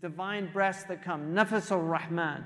[0.00, 2.44] breaths that come, nafas al-Rahman,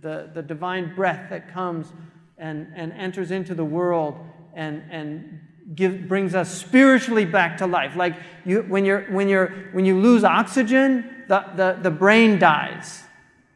[0.00, 1.92] the, the divine breath that comes
[2.38, 4.16] and, and enters into the world
[4.54, 5.40] and, and
[5.74, 7.96] give, brings us spiritually back to life.
[7.96, 13.02] Like you, when, you're, when, you're, when you lose oxygen, the, the, the brain dies,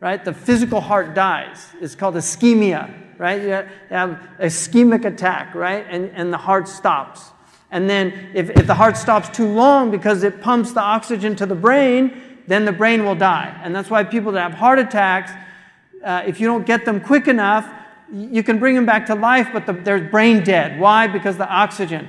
[0.01, 0.25] right?
[0.25, 1.67] The physical heart dies.
[1.81, 3.43] It's called ischemia, right?
[3.43, 5.87] You have ischemic attack, right?
[5.89, 7.31] And, and the heart stops.
[7.71, 11.47] And then if, if the heart stops too long because it pumps the oxygen to
[11.47, 13.59] the brain, then the brain will die.
[13.63, 15.33] And that's why people that have heart attacks,
[16.05, 17.69] uh, if you don't get them quick enough,
[18.13, 20.79] you can bring them back to life, but the, they're brain dead.
[20.79, 21.07] Why?
[21.07, 22.09] Because the oxygen.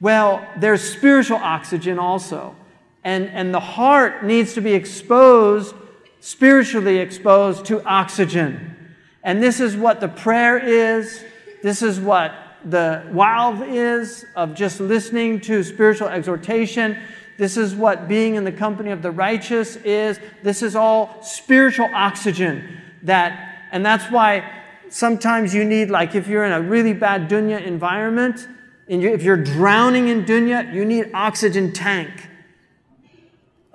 [0.00, 2.56] Well, there's spiritual oxygen also.
[3.04, 5.74] And, and the heart needs to be exposed,
[6.20, 8.94] spiritually exposed to oxygen.
[9.22, 11.22] And this is what the prayer is.
[11.62, 12.32] This is what
[12.64, 16.98] the wa'adh is of just listening to spiritual exhortation.
[17.38, 20.18] This is what being in the company of the righteous is.
[20.42, 26.44] This is all spiritual oxygen that, and that's why sometimes you need, like if you're
[26.44, 28.48] in a really bad dunya environment,
[28.88, 32.28] and you, if you're drowning in dunya, you need oxygen tank.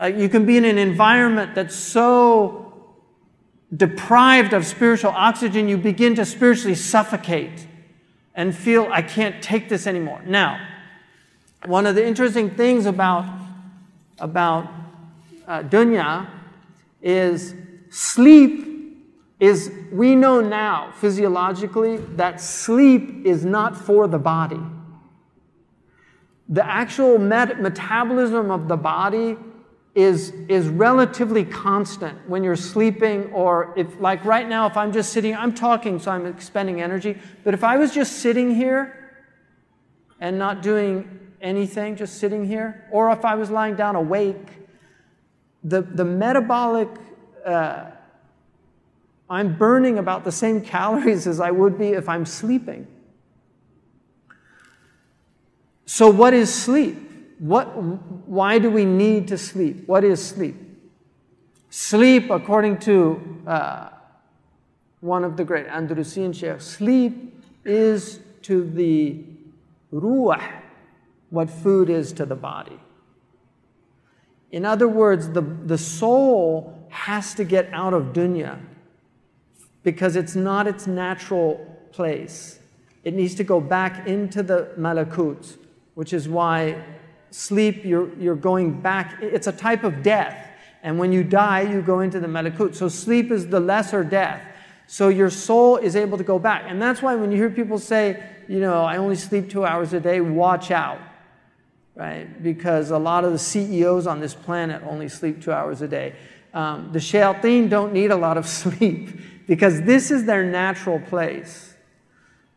[0.01, 2.73] Uh, you can be in an environment that's so
[3.75, 7.67] deprived of spiritual oxygen, you begin to spiritually suffocate
[8.35, 10.21] and feel, I can't take this anymore.
[10.25, 10.59] Now,
[11.65, 13.25] one of the interesting things about,
[14.21, 14.71] about
[15.47, 16.29] uh, dunya
[17.01, 17.53] is
[17.89, 18.71] sleep
[19.41, 24.61] is we know now physiologically that sleep is not for the body.
[26.47, 29.37] The actual met- metabolism of the body
[29.95, 35.11] is, is relatively constant when you're sleeping, or if, like right now, if I'm just
[35.11, 37.17] sitting, I'm talking, so I'm expending energy.
[37.43, 39.23] But if I was just sitting here
[40.19, 44.47] and not doing anything, just sitting here, or if I was lying down awake,
[45.63, 46.89] the, the metabolic
[47.45, 47.91] uh,
[49.31, 52.85] I'm burning about the same calories as I would be if I'm sleeping.
[55.85, 56.97] So, what is sleep?
[57.39, 57.65] What,
[58.27, 59.87] why do we need to sleep?
[59.87, 60.55] What is sleep?
[61.69, 63.89] Sleep, according to uh,
[64.99, 69.23] one of the great Andalusian sheikhs, sleep is to the
[69.91, 70.60] ruh
[71.31, 72.79] what food is to the body.
[74.51, 78.59] In other words, the, the soul has to get out of dunya
[79.81, 82.59] because it's not its natural place.
[83.03, 85.57] It needs to go back into the malakut,
[85.95, 86.83] which is why
[87.31, 89.17] sleep, you're, you're going back.
[89.21, 90.49] It's a type of death.
[90.83, 92.75] And when you die, you go into the malakut.
[92.75, 94.43] So sleep is the lesser death.
[94.85, 96.65] So your soul is able to go back.
[96.67, 99.93] And that's why when you hear people say, you know, I only sleep two hours
[99.93, 100.99] a day, watch out.
[102.01, 102.41] Right?
[102.41, 106.15] Because a lot of the CEOs on this planet only sleep two hours a day.
[106.51, 111.75] Um, the shayateen don't need a lot of sleep because this is their natural place.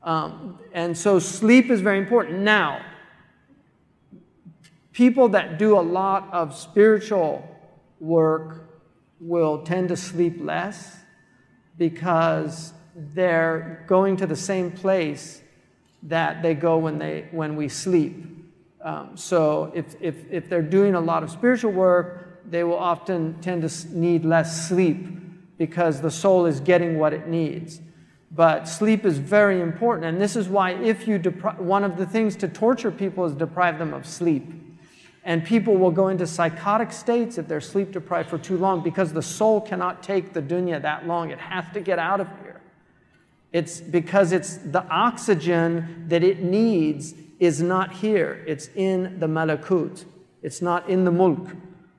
[0.03, 2.38] Um, and so sleep is very important.
[2.38, 2.87] Now,
[4.94, 7.47] people that do a lot of spiritual
[8.00, 8.66] work
[9.21, 10.97] will tend to sleep less
[11.76, 15.43] because they're going to the same place
[16.03, 18.34] that they go when, they, when we sleep.
[18.84, 23.40] Um, so if, if, if they're doing a lot of spiritual work, they will often
[23.40, 25.08] tend to need less sleep
[25.56, 27.80] because the soul is getting what it needs.
[28.30, 32.04] But sleep is very important, and this is why if you depri- one of the
[32.04, 34.52] things to torture people is deprive them of sleep.
[35.24, 39.14] And people will go into psychotic states if they're sleep deprived for too long because
[39.14, 41.30] the soul cannot take the dunya that long.
[41.30, 42.60] It has to get out of here.
[43.50, 48.44] It's because it's the oxygen that it needs is not here.
[48.47, 50.05] It's in the malakut.
[50.41, 51.55] It's not in the mulk.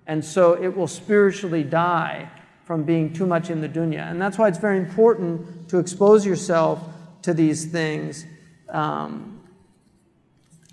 [0.07, 2.31] And so it will spiritually die
[2.65, 4.11] from being too much in the dunya.
[4.11, 6.83] And that's why it's very important to expose yourself
[7.23, 8.25] to these things.
[8.69, 9.41] Um,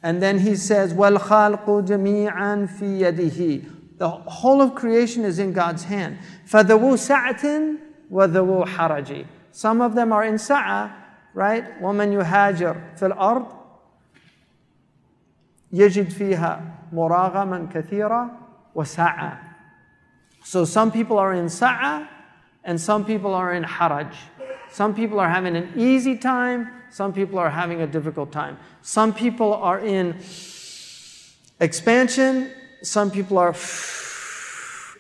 [0.04, 5.84] and then he says, وَالْخَالْقُ جَمِيعًا فِي يَدِهِ The whole of creation is in God's
[5.86, 6.20] hand.
[6.50, 7.78] فَذَوُوا سَعَةٍ
[8.12, 10.92] وَذَوُوا حَرَجِ Some of them are in sa'a,
[11.34, 11.82] right?
[11.82, 13.58] وَمَنْ يُهَاجِرْ فِي الْأَرْضِ
[15.74, 16.62] يجد فيها
[16.94, 18.30] مراغما كثيرا
[18.76, 19.48] وسعة
[20.48, 22.08] so some people are in sa'a
[22.64, 24.14] and some people are in haraj.
[24.72, 28.58] Some people are having an easy time, some people are having a difficult time.
[28.82, 30.16] Some people are in
[31.60, 32.50] expansion,
[32.82, 33.56] some people are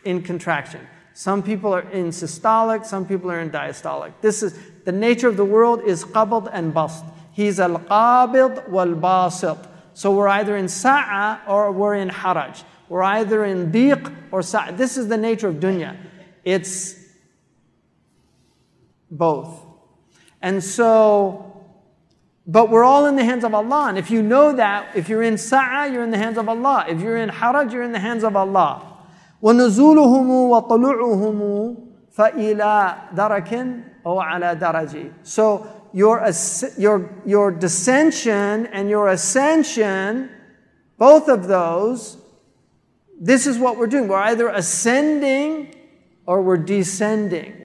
[0.04, 0.86] in contraction.
[1.14, 4.12] Some people are in systolic, some people are in diastolic.
[4.20, 7.06] This is the nature of the world is qabd and bast.
[7.32, 9.66] He's al qabid wal basit.
[9.94, 12.64] So we're either in sa'a or we're in haraj.
[12.90, 14.72] We're either in diq or sa'.
[14.72, 15.98] This is the nature of dunya.
[16.44, 16.96] It's
[19.10, 19.66] both.
[20.42, 21.66] And so,
[22.46, 23.88] but we're all in the hands of Allah.
[23.90, 26.86] And if you know that, if you're in sa'a, you're in the hands of Allah.
[26.88, 28.94] If you're in haraj, you're in the hands of Allah.
[29.44, 31.78] ونزولهم وطلوعهم
[32.12, 33.68] فإلى درك
[34.05, 35.13] Oh, ala daraji.
[35.23, 36.29] So your,
[36.77, 40.31] your, your dissension and your ascension,
[40.99, 42.17] both of those,
[43.21, 44.09] this is what we're doing.
[44.09, 45.75] We're either ascending
[46.27, 47.63] or we're descending.